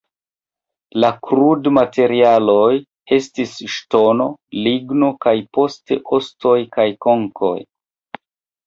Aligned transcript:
La 1.03 1.11
krudmaterialoj 1.27 2.71
estis 3.19 3.55
ŝtono, 3.75 4.29
ligno 4.69 5.11
kaj 5.27 5.37
poste 5.61 6.03
ostoj 6.21 6.57
kaj 6.79 6.89
konkoj. 7.07 7.57